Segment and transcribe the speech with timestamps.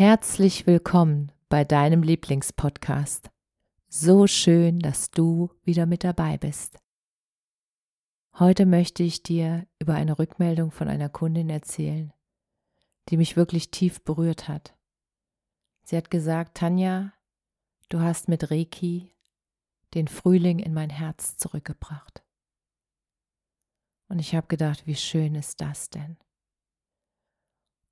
[0.00, 3.28] Herzlich willkommen bei deinem Lieblingspodcast.
[3.90, 6.78] So schön, dass du wieder mit dabei bist.
[8.38, 12.14] Heute möchte ich dir über eine Rückmeldung von einer Kundin erzählen,
[13.10, 14.74] die mich wirklich tief berührt hat.
[15.82, 17.12] Sie hat gesagt, Tanja,
[17.90, 19.14] du hast mit Reiki
[19.92, 22.24] den Frühling in mein Herz zurückgebracht.
[24.08, 26.16] Und ich habe gedacht, wie schön ist das denn?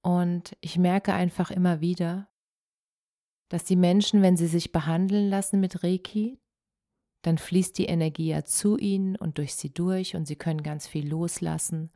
[0.02, 2.28] Und ich merke einfach immer wieder,
[3.48, 6.38] dass die Menschen, wenn sie sich behandeln lassen mit Reiki,
[7.22, 10.86] dann fließt die Energie ja zu ihnen und durch sie durch und sie können ganz
[10.86, 11.91] viel loslassen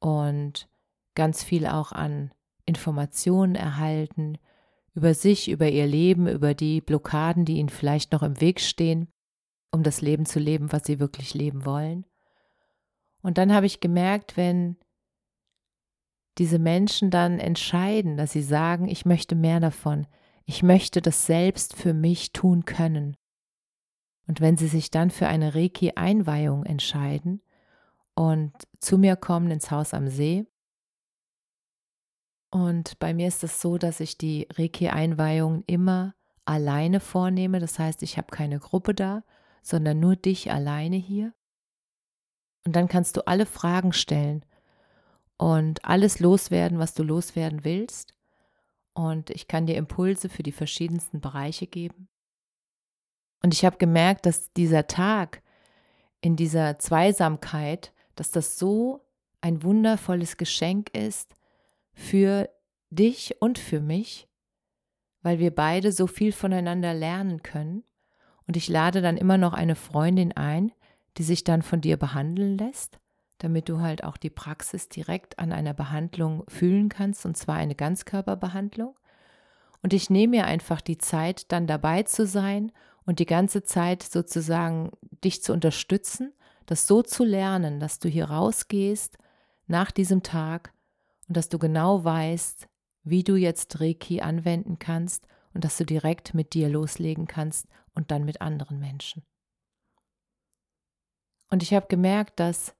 [0.00, 0.68] und
[1.14, 2.32] ganz viel auch an
[2.66, 4.38] Informationen erhalten
[4.94, 9.08] über sich, über ihr Leben, über die Blockaden, die ihnen vielleicht noch im Weg stehen,
[9.72, 12.04] um das Leben zu leben, was sie wirklich leben wollen.
[13.22, 14.76] Und dann habe ich gemerkt, wenn
[16.38, 20.06] diese Menschen dann entscheiden, dass sie sagen, ich möchte mehr davon,
[20.44, 23.16] ich möchte das selbst für mich tun können.
[24.26, 27.42] Und wenn Sie sich dann für eine Reiki-Einweihung entscheiden
[28.14, 30.46] und zu mir kommen ins Haus am See,
[32.50, 37.58] und bei mir ist es so, dass ich die Reiki-Einweihungen immer alleine vornehme.
[37.58, 39.24] Das heißt, ich habe keine Gruppe da,
[39.60, 41.34] sondern nur dich alleine hier.
[42.64, 44.44] Und dann kannst du alle Fragen stellen
[45.36, 48.14] und alles loswerden, was du loswerden willst
[48.94, 52.08] und ich kann dir Impulse für die verschiedensten Bereiche geben.
[53.42, 55.42] Und ich habe gemerkt, dass dieser Tag
[56.20, 59.04] in dieser Zweisamkeit, dass das so
[59.40, 61.36] ein wundervolles Geschenk ist
[61.92, 62.48] für
[62.90, 64.28] dich und für mich,
[65.22, 67.82] weil wir beide so viel voneinander lernen können.
[68.46, 70.72] Und ich lade dann immer noch eine Freundin ein,
[71.18, 72.98] die sich dann von dir behandeln lässt
[73.44, 77.74] damit du halt auch die Praxis direkt an einer Behandlung fühlen kannst, und zwar eine
[77.74, 78.98] Ganzkörperbehandlung.
[79.82, 82.72] Und ich nehme mir einfach die Zeit, dann dabei zu sein
[83.04, 86.32] und die ganze Zeit sozusagen dich zu unterstützen,
[86.64, 89.18] das so zu lernen, dass du hier rausgehst
[89.66, 90.72] nach diesem Tag
[91.28, 92.66] und dass du genau weißt,
[93.02, 98.10] wie du jetzt Reiki anwenden kannst und dass du direkt mit dir loslegen kannst und
[98.10, 99.22] dann mit anderen Menschen.
[101.50, 102.74] Und ich habe gemerkt, dass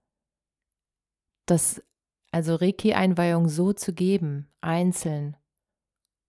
[1.46, 1.82] das,
[2.30, 5.36] also Reiki-Einweihung so zu geben, einzeln.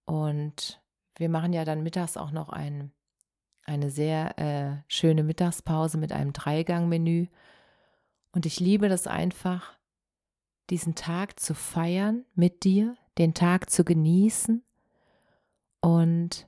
[0.06, 0.82] Und
[1.18, 2.92] wir machen ja dann mittags auch noch ein,
[3.64, 7.28] eine sehr äh, schöne Mittagspause mit einem Dreigangmenü.
[8.32, 9.78] Und ich liebe das einfach,
[10.70, 14.64] diesen Tag zu feiern mit dir, den Tag zu genießen.
[15.82, 16.48] Und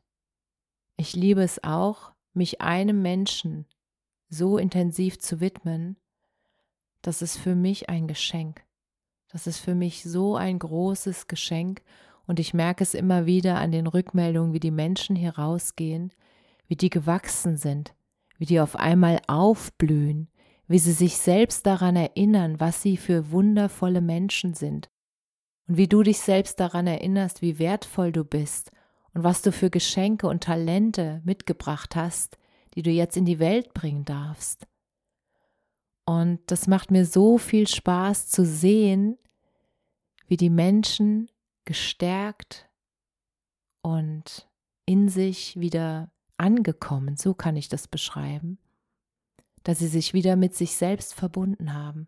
[0.97, 3.65] ich liebe es auch, mich einem Menschen
[4.29, 5.97] so intensiv zu widmen,
[7.07, 8.65] das ist für mich ein Geschenk.
[9.31, 11.81] Das ist für mich so ein großes Geschenk
[12.25, 16.11] und ich merke es immer wieder an den Rückmeldungen, wie die Menschen hier rausgehen,
[16.67, 17.95] wie die gewachsen sind,
[18.37, 20.27] wie die auf einmal aufblühen,
[20.67, 24.89] wie sie sich selbst daran erinnern, was sie für wundervolle Menschen sind
[25.69, 28.71] und wie du dich selbst daran erinnerst, wie wertvoll du bist
[29.13, 32.37] und was du für Geschenke und Talente mitgebracht hast,
[32.75, 34.67] die du jetzt in die Welt bringen darfst.
[36.09, 39.17] Und das macht mir so viel Spaß zu sehen,
[40.29, 41.29] wie die Menschen
[41.65, 42.69] gestärkt
[43.81, 44.49] und
[44.85, 48.57] in sich wieder angekommen, so kann ich das beschreiben,
[49.63, 52.07] dass sie sich wieder mit sich selbst verbunden haben,